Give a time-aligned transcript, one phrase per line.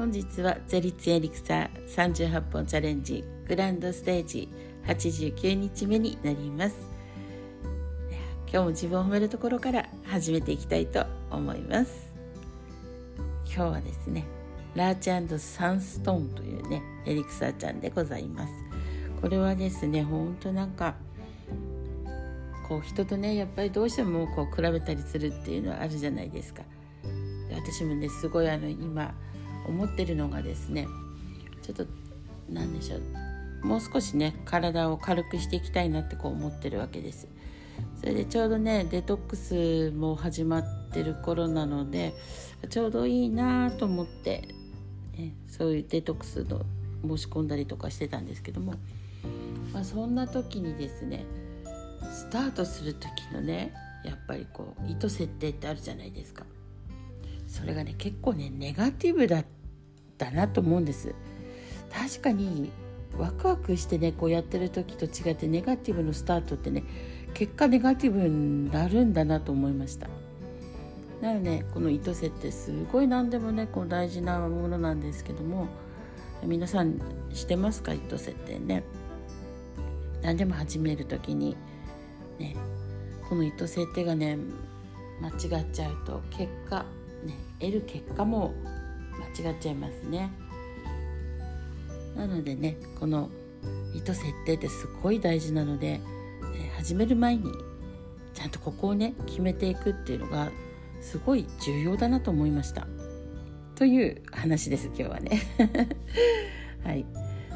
[0.00, 4.48] 本日はゼリッツエリクサー38本チャレンジグランドステージ
[4.86, 6.76] 89日目になります。
[8.50, 12.10] 今日も自分を褒めるところから始めていきたいと思います。
[13.44, 14.24] 今日はですね
[14.74, 18.52] ラーチサンストーンというねエリクサーちゃんでございます。
[19.20, 20.94] これはですねほんとなんか
[22.66, 26.62] こう人とねやっぱりどうしてもこう比べたりするっていうのはあるじゃないですか。
[27.52, 29.14] 私もねすごいあの今
[29.66, 30.86] 思ってるのがですね
[31.62, 31.86] ちょっと
[32.48, 37.28] 何でしょうもう少しね体を軽くしていきたいなってこう思ってるわけです。
[37.98, 42.14] それでちょうどねデトックスも始まってる頃なので
[42.68, 44.48] ちょうどいいなと思って、
[45.16, 46.62] ね、そういうデトックスの
[47.02, 48.74] 申し込んだりとかしてたんですけども、
[49.72, 51.24] まあ、そんな時にですね
[52.10, 53.72] スタートする時のね
[54.04, 56.44] やっぱりこう意図設定ってあるじゃないですか。
[57.50, 59.44] それがね結構ねネガティブだっ
[60.16, 61.14] たなと思うんです。
[61.92, 62.70] 確かに
[63.18, 66.84] ワクワクしてねこうやってる時と違ってネガティブのスタートってね
[67.34, 70.06] 結果ネガティブになるんだなと思いました。
[71.20, 75.66] なので、ね、この意図設定すごい何でもねこう大事なものなんですけども
[76.44, 77.00] 皆さん
[77.34, 77.92] してますか？
[77.92, 78.84] 意図設定ね。
[80.22, 81.56] 何でも始める時に
[82.38, 82.54] ね
[83.28, 84.38] この意図設定がね
[85.20, 86.86] 間違っちゃうと結果
[87.24, 88.54] ね得る結果も
[89.42, 90.30] 間違っちゃいますね。
[92.16, 93.30] なのでねこの
[93.94, 96.00] 意図設定ってすごい大事なので、
[96.54, 97.52] え始める前に
[98.34, 100.50] ちゃんとここをね決めていくっていうのが
[101.00, 102.86] すごい重要だなと思いました。
[103.74, 105.42] という話です今日はね。
[106.84, 107.06] はい。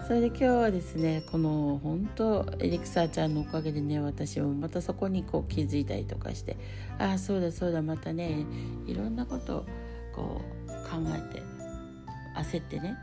[0.06, 6.58] それで今日はですねこの本当エリクサーちゃんのおかげでね私もまたそこにこう気づいたりとかして
[6.98, 8.44] ああそうだそうだまたね
[8.86, 9.66] いろんなことを
[10.14, 11.42] こう考えて
[12.36, 12.98] 焦ってね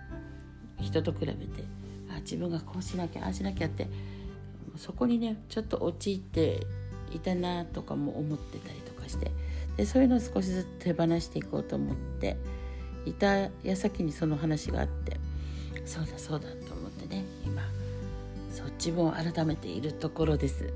[0.79, 1.39] 人と比べて
[2.11, 3.87] あ自分がこうしなきゃああしなきゃって
[4.75, 6.67] そこにねちょっと陥って
[7.11, 9.31] いたなとかも思ってたりとかして
[9.75, 12.37] でそういうのを少しずつ手放していこうと思って
[13.07, 15.19] いた矢先にその話があって
[15.85, 16.80] そうだそうだと思って
[17.11, 17.61] ね今
[18.51, 20.73] そっちも改めているところです。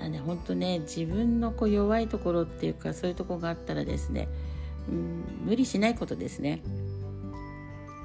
[0.00, 4.28] なんで本当ね自分のこう弱いところっていうかそういうとこがあったらですね、
[4.88, 6.62] うん、無理しないことですね。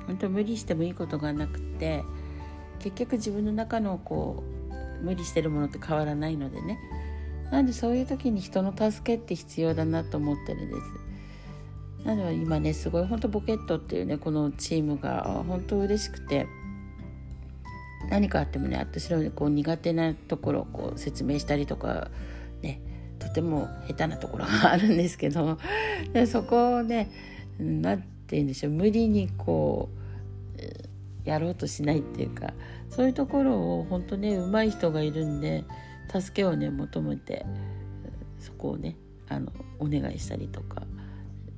[0.05, 2.03] 本当無理してもいいことがなくて
[2.79, 4.43] 結局自分の中のこ
[5.01, 6.79] う無理してるものって変わらないのでね
[7.51, 10.81] なんでそういう時に人の助けって必要だなと思ってるんです。
[12.05, 16.47] なので今ねすごい本当ボケットっていうねこのチームが本当嬉しくて
[18.09, 22.09] 何かあってもね私のこう苦手なところをこう説明したりとか
[22.61, 22.81] ね
[23.19, 25.57] とても下手なところがあるんですけど
[26.13, 27.09] でそこをね
[27.59, 32.53] 何て言うんでしょう無理にこうやろうとしないっていうか
[32.89, 35.65] そういうところを本当ね上手い人がいるんで
[36.09, 37.45] 助けをね求めて
[38.39, 38.95] そこをね
[39.27, 40.83] あのお願いしたりとか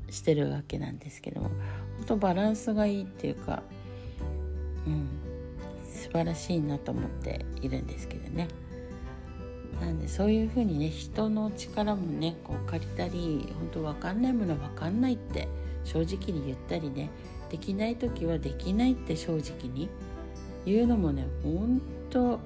[0.09, 1.49] してるわけなんですけども
[1.97, 3.61] 本当バランスがいいっていうか
[4.87, 5.28] うん。
[5.99, 8.47] 素晴らしいなと思っているんですけどね。
[9.81, 15.47] なんでそういうふうにね人の力もねこう借りたり本当分かんないものは分かんないって
[15.85, 17.09] 正直に言ったりね
[17.49, 19.89] できない時はできないって正直に
[20.65, 22.39] 言うのもね本当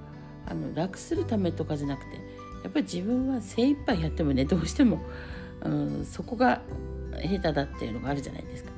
[0.46, 2.18] あの楽するためとかじゃなくて
[2.64, 5.02] やっぱり自分は精一杯やってもねどうしても、
[5.64, 6.62] うん、そこが
[7.22, 8.73] 下手だっていうのがあるじゃないですか。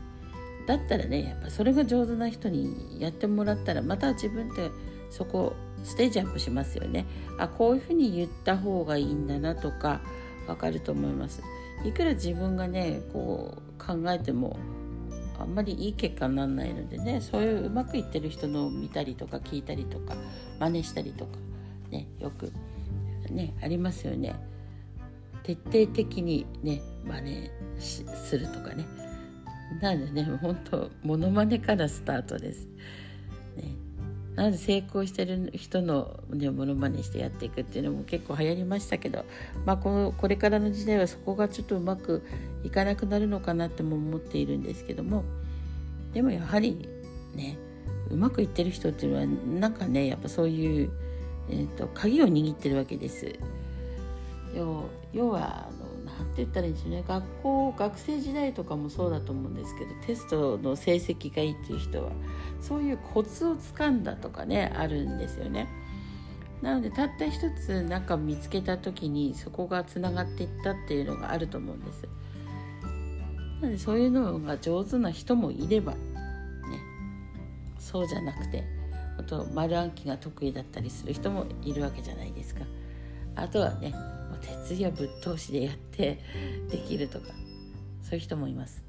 [0.67, 4.71] だったらねやっぱそれが上手な人にやってもらったらまた自分って
[5.09, 5.53] そこ
[5.83, 7.05] ステージアップしますよね。
[7.37, 10.01] あこういうふうに言った方がいいんだなとか
[10.47, 11.43] わかると思います。
[11.83, 14.57] いくら自分がねこう考えても
[15.37, 20.15] あんまりいい結果にならないのでねそういううまくいってる人のを見たりとか聞いたりとか
[20.59, 21.37] 真似したりとか
[21.91, 22.51] ねよく
[23.29, 24.35] ねありますよね。
[25.43, 28.87] 徹底的にね真似するとかね
[29.81, 32.67] なのでね本当モノマネからスタートです。
[33.57, 33.75] ね、
[34.35, 39.25] なので成功してる人の、ね、モノマネしてやっていくっていうのも結構流行りましたけど、
[39.65, 42.23] まあ、このこれからの時代はそこがちょっとうまく
[42.63, 45.23] いかなくなるのかなっても思っているんですけども
[46.13, 46.87] でもやはり
[47.33, 47.57] ね
[48.09, 49.25] うまくいってる人っていうのは
[49.59, 50.91] なんかねやっぱそういう、
[51.49, 53.33] えーと、鍵を握ってるわけです。
[54.55, 55.69] 要要は
[56.23, 62.11] て言ったらいいんでしょうね学校学生時代とかもそうだと思うんですけどテストの成績がいいっていう人は
[62.61, 65.67] そういうコツをつかんだとかねあるんですよね。
[66.61, 72.07] なのでたった一つなんか見つけた時にそこがつながっていったっていうのがあると思うんです。
[73.61, 75.99] なのでそういうのが上手な人もいればね
[77.77, 78.63] そうじゃなくて
[79.17, 82.61] あと丸暗記が得意だったりする人もいるわけじゃないですか
[83.35, 83.93] あとはね
[84.67, 86.19] 徹夜ぶっ通しでやって
[86.69, 87.27] できるとか
[88.01, 88.85] そういう人もいます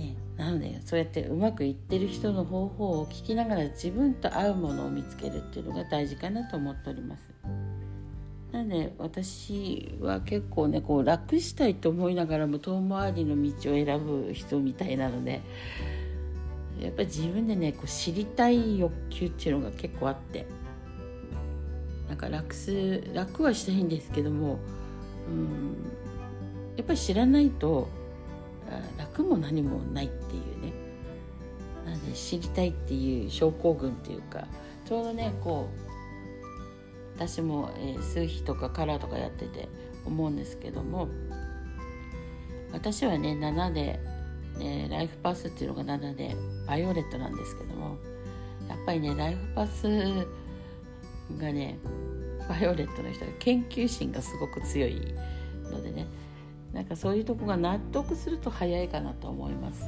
[0.00, 7.28] ね、なのでそうやってうまくいってる人の方法を聞きながら自分と合うものを見つけるっていうのが大事かなと思っております。
[8.50, 15.40] なので私は結構ねこう楽したいと思いながらも遠回りの道を選ぶ人みたいなので
[16.80, 20.46] やっぱり自分でねこう知りたい欲求っていうのが結構あって
[22.10, 24.58] なんか楽す楽はしたいんですけども
[25.28, 25.76] うん
[26.76, 27.88] やっぱり知らないと
[28.98, 30.72] 楽も何もないっていうね。
[31.86, 34.46] なんで知りたいっていう症候群っていうか
[34.84, 35.90] ちょうどねこう
[37.16, 39.68] 私も、えー、数比とかカラーとかやってて
[40.04, 41.08] 思うんですけども
[42.72, 44.00] 私はね7で、
[44.58, 46.36] ね、ライフパスっていうのが7で
[46.66, 47.96] バイオレットなんですけども
[48.68, 49.86] やっぱりねライフパス
[51.38, 51.78] がね
[52.48, 55.14] バイオレットの人は研究心がすごく強い
[55.70, 56.06] のでね
[56.72, 59.84] なんかそういうとこが納得すると早いかなと思います。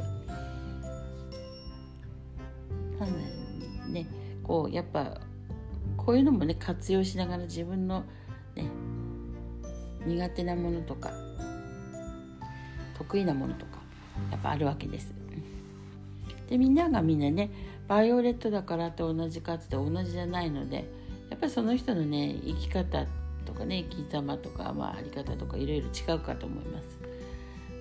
[3.89, 4.07] ね
[4.43, 5.21] こうやっぱ
[5.97, 8.05] こういうのもね活用しながら自分の
[8.55, 8.67] ね
[10.07, 11.13] 苦手なものとか
[12.95, 13.79] 得意なものとか
[14.31, 15.13] やっぱあるわけです。
[16.49, 17.51] でみんながみんなね
[17.89, 20.91] バイオレットだからって同じかって同じじゃないので
[21.43, 23.05] ぱその人のね生き方
[23.45, 26.99] とかね生き様とか、まあ、あり方とかいろいろ違うかと思います。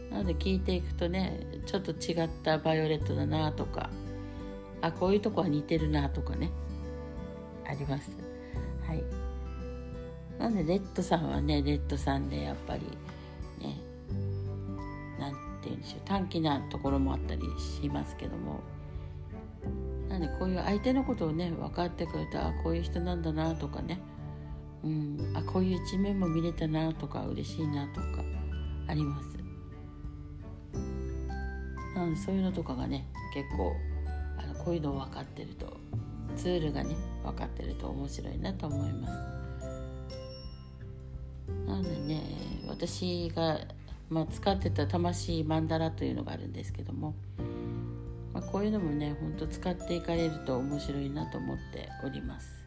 [0.10, 3.90] なので聞いていくとねちょっと違ったバイオレットだなとか
[4.82, 6.52] あこういうとこは似てるなとかね
[7.66, 8.12] あります。
[8.86, 9.04] はい。
[10.40, 12.82] なんでレッドさんはねレッドさんでやっぱり
[13.60, 13.78] ね
[15.20, 18.60] なんて言うんでしょう短気なところもあったりしますけども。
[20.12, 24.00] なんでこういう相手のことをね分かってくれたあこういう人なんだなとかね
[24.84, 28.24] うん、あこういう一面も見れたなとか嬉しいなとか
[28.88, 29.30] あります。
[31.96, 33.76] うん、そういうのとかがね結構
[34.40, 35.78] あのこういうのを分かってると
[36.36, 39.14] ツールがね分かってると面白いなと思います。
[41.68, 42.24] なのでね
[42.68, 43.60] 私が、
[44.10, 47.14] まあ、使ってた魂マンダラというのがあるんですけども、
[48.52, 52.66] こういうのもねほんと使っていかれると面白いなと思っております。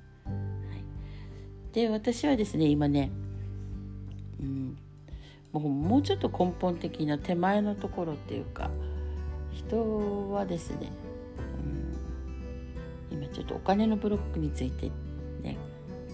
[1.73, 3.11] で私はですね今ね、
[4.41, 4.79] うん、
[5.53, 8.71] もうもうちょっと根本的な手前のところっていうか
[9.51, 10.93] 人はですね、
[13.11, 14.91] うん、今ちょっとお金のブロックについて
[15.43, 15.59] ね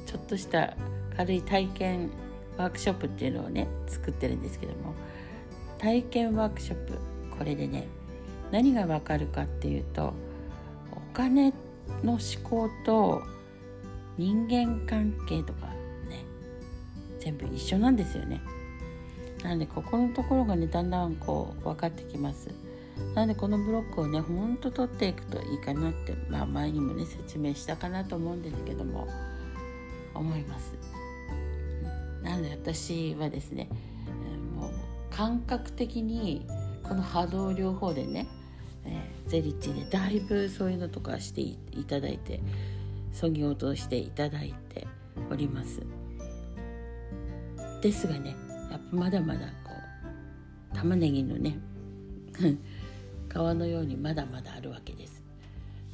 [0.06, 0.75] ちょっとした
[1.14, 2.11] 軽い体験
[2.56, 4.94] ワークショップっていうのをね作ってるんですけども
[5.78, 6.94] 体験ワークショップ
[7.37, 7.87] これでね
[8.50, 10.12] 何がわかるかっていうと
[10.93, 11.52] お金
[12.02, 13.23] の思考と
[14.17, 15.67] 人間関係とか
[16.08, 16.25] ね
[17.19, 18.41] 全部一緒なんですよね。
[19.43, 22.50] なのでここのところがねだんだんこう分かってきます。
[23.14, 29.08] なのでこのブロックをねほんと取っていくといいかなってまあ前にもね説明したかなと思うんですけども
[30.14, 30.75] 思います。
[32.23, 33.70] なので私はですね
[34.55, 34.70] もう
[35.11, 36.47] 感覚的に
[36.83, 38.26] この波動療法でね、
[38.84, 41.56] えー、ゼリッチでだいぶそういうのとかしてい
[41.87, 42.40] ただいて
[43.12, 44.87] そぎ落としていただいて
[45.30, 45.82] おります。
[47.82, 48.37] ですがね
[48.70, 49.72] やっぱまだまだこ
[50.72, 51.58] う玉ねぎのね
[53.28, 55.22] 皮のようにまだまだあるわけです。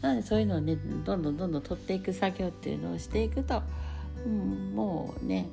[0.02, 3.62] なのでそういうのをねどんどんどんどん取っていく作業っていうのをしていくと、
[4.24, 5.48] うん、もうね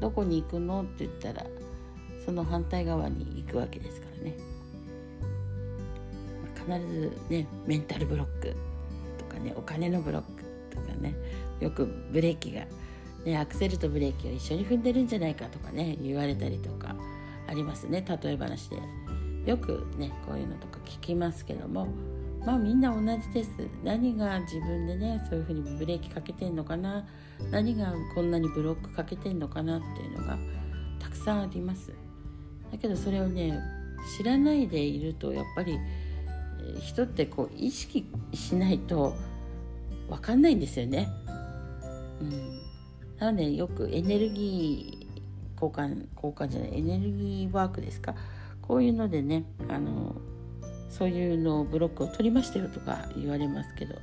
[0.00, 1.46] どこに行くのって言ったら
[2.24, 4.53] その反対側に行くわけですからね。
[6.66, 8.56] 必ずねメンタルブロック
[9.18, 11.14] とかねお金のブロックとかね
[11.60, 12.62] よくブレーキが、
[13.24, 16.94] ね、アクセルとブレーキを一緒に踏んでるんじゃないかとかね言われたりとか
[17.46, 18.04] ありますね。
[18.22, 18.78] 例え話で。
[19.46, 21.88] よくねこういうのとか聞きますけども
[22.46, 23.50] まあみんな同じです。
[23.82, 27.06] 何が自分でねそういうふうにブレーキかけてんのかな
[27.50, 30.38] 何がこんなにブロックかけてんのかなっていうのが
[30.98, 31.92] たくさんあります。
[32.70, 33.58] だけどそれをね
[34.16, 35.78] 知らないでいるとやっぱり
[36.80, 39.14] 人ってこう意識しないと
[40.08, 41.08] 分かんないんですよね。
[42.20, 42.60] うん、
[43.18, 45.04] なのでよくエネルギー
[45.60, 48.14] 交換交換じゃないエネルギーワークですか
[48.62, 50.14] こういうのでねあの
[50.88, 53.96] そういうのをブロックを取りましたよとか言われますけど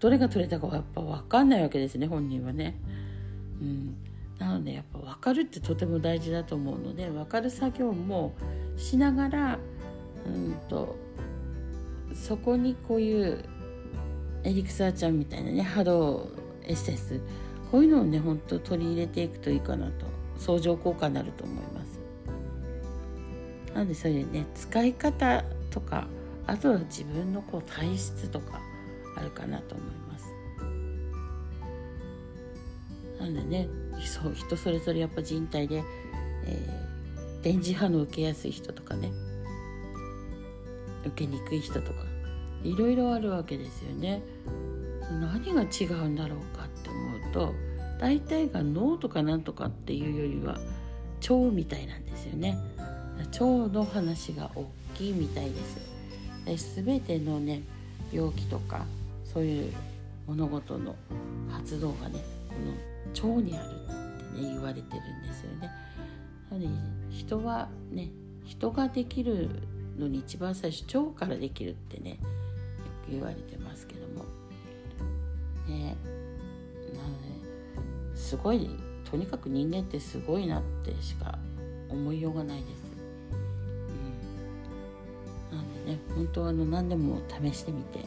[0.00, 2.74] どれが取れたかはやっぱ分かんないわけですね本人はね。
[3.60, 3.96] うん、
[4.38, 8.34] なのでやっぱ分かるってとても大事だと思うので分かる作業も
[8.76, 9.58] しながら
[10.26, 10.96] うんと
[12.16, 13.44] そこにこういう
[14.42, 16.30] エリクサーちゃんみたいなね波動
[16.64, 17.20] エッセンス。
[17.70, 20.06] こういうのをねほんと取り入れていくといいかなと。
[20.38, 21.98] 相乗効果になると思います。
[23.74, 26.06] なのでそういうね使い方とか
[26.46, 28.60] あとは自分のこう体質とか
[29.16, 30.26] あるかなと思います。
[33.20, 33.68] なんでね
[34.04, 35.82] そう人それぞれやっぱ人体で、
[36.44, 39.10] えー、電磁波の受けやすい人とかね
[41.06, 42.04] 受けにくい人とか
[42.62, 44.22] いろいろあるわけですよね。
[45.10, 47.54] 何が違うんだろうかって思うと
[48.00, 50.58] 大体が脳とかなんとかっていうよりは
[51.22, 52.58] 腸みたいなんですよね。
[53.18, 56.82] 腸の話が大きいみたいです。
[56.82, 57.62] 全てのね
[58.12, 58.84] 病気とか
[59.24, 59.72] そういう
[60.26, 60.94] 物事の
[61.50, 62.54] 発動がねこ
[63.24, 65.70] の腸にあるってね言われてるんですよね。
[66.50, 66.68] なので
[67.10, 68.10] 人はね
[68.44, 69.48] 人ができる
[69.98, 72.16] のに一番最初腸からできるってねよ
[73.06, 74.24] く言われてますけども。
[75.66, 75.96] ね
[76.94, 78.70] なのですごい
[79.10, 81.38] とにかく人間ってすごいなってしか
[81.88, 82.70] 思いようがないです。
[85.50, 88.04] うん、なんでね本当はあの何でも試してみて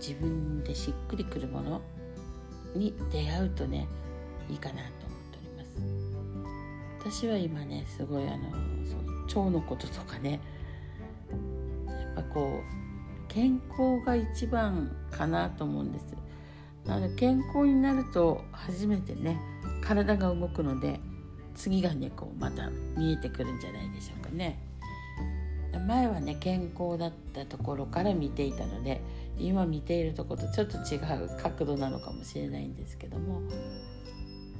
[0.00, 1.80] 自分でしっくりくるもの
[2.74, 3.86] に出会うとね
[4.48, 7.20] いいかなと思っております。
[7.20, 8.50] 私は今ねすごいあの
[8.84, 10.40] その腸のこととかね
[12.32, 16.16] こう健康が一番かなと思うんです。
[16.84, 19.38] なので健康になると初めてね
[19.80, 21.00] 体が動くので
[21.54, 24.58] 次がねこうまた見えてくるんじゃないでしょうかね。
[25.86, 29.02] 前はね健康だったところから見ていたので
[29.38, 33.40] 今見ているとことちょっと違う角度なのかもしれないんですけども。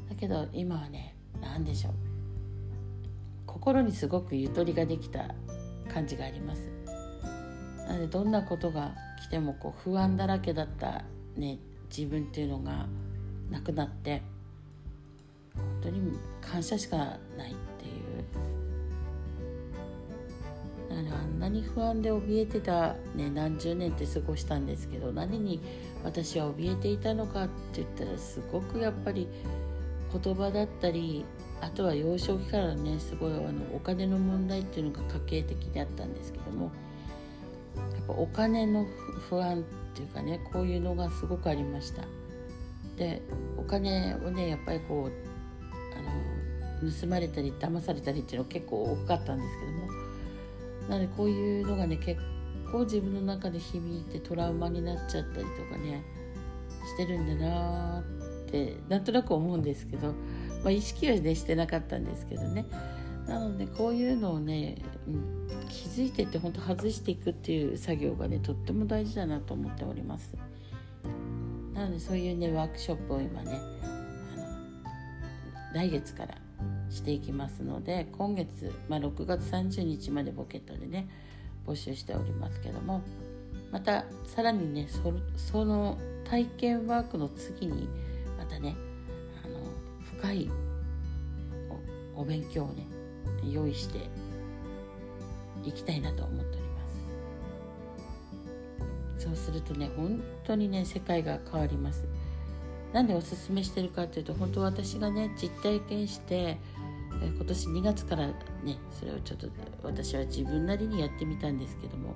[0.09, 1.93] だけど今はね何でしょう。
[3.47, 5.35] 心にすごくゆとりができた
[5.93, 6.72] 感じがあります。
[7.87, 11.05] なのでどんなことが来てもこう不安だらけだった
[11.37, 11.59] ね
[11.95, 12.87] 自分っていうのが
[13.51, 14.23] なくなって
[15.55, 17.05] 本当に感謝しかな
[17.47, 18.53] いっていう。
[20.91, 25.61] あんなに不安で怯えてた、ね、何十年って過ごしたんですけど何に
[26.05, 29.29] 私は怯えていたのかって言ったらすごくやっぱり
[30.13, 31.25] 言葉だったり
[31.61, 36.71] あとは幼少期からねすごいあのお金の問題っていうのが家計的にあったんですけども
[38.03, 38.87] っぱお金の
[39.29, 39.63] 不安っ
[39.95, 42.03] ていうかねこういうのがすごくありました。
[42.97, 43.23] で
[43.57, 45.13] お金をねやっぱりこう
[45.97, 49.83] あの盗まれたり騙されたりっていうの結構多かったんですけども。
[50.89, 52.21] なのでこういうのがね結
[52.71, 56.03] 構自分の中で響いてトラウマになっちゃったりとかね
[56.85, 58.03] してるんだなっ
[58.51, 60.15] てなんとなく思うんですけど、ま
[60.67, 62.67] あ、意識はねしてなかったんですけどね。
[63.27, 70.37] なのでこういうのをね、うん、気づいてって本当外していくっていう作業がねとっても大事だなと思っております。
[71.75, 73.61] なのでそういうねワークショップを今ね
[74.35, 74.45] あの
[75.75, 76.35] 来月から
[76.91, 81.09] していきますので今月、まあ、6月30日までボケットでね
[81.67, 83.03] 募集しておりますけども
[83.71, 84.89] またさらにね
[85.37, 87.89] その体験ワークの次に
[88.39, 88.77] またね
[89.43, 89.59] あの
[90.19, 90.51] 深い
[92.15, 92.87] お勉強をね
[93.51, 94.09] 用意して
[95.65, 96.69] いきたいなと思っておりま
[99.19, 99.25] す。
[99.25, 102.05] そうするとね本当にね世界が変わります。
[102.93, 106.59] なんでおすすめしてるかっていうと本当私がね実体験して
[107.23, 108.35] 今年2月からね
[108.91, 109.49] それをちょっと
[109.83, 112.15] 私は自分なりにやってみたんですけども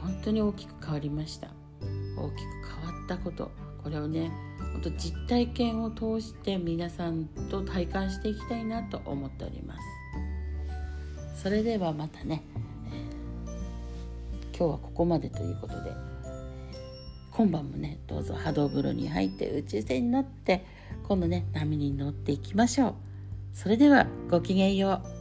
[0.00, 1.48] 本当に大きく変わりました。
[2.16, 2.38] 大きく
[2.82, 3.50] 変わったこと
[3.82, 4.30] これをね
[4.82, 9.74] 本当実体験を通して皆さんと体感していきたいなと思っておりま
[11.34, 11.42] す。
[11.42, 12.42] それではまたね、
[14.56, 15.92] 今日はここまでということで。
[17.32, 20.66] 今晩もねどうぞ波動風呂に入って宇宙船に乗って
[21.06, 22.94] 今度ね波に乗っていきましょう。
[23.52, 25.19] それではごきげんよう。